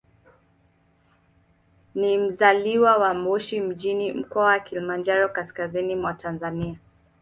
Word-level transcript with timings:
Ni 1.95 2.17
mzaliwa 2.17 2.97
wa 2.97 3.13
Moshi 3.13 3.61
mjini, 3.61 4.13
Mkoa 4.13 4.45
wa 4.45 4.59
Kilimanjaro, 4.59 5.29
kaskazini 5.29 5.95
mwa 5.95 6.13
Tanzania. 6.13 6.79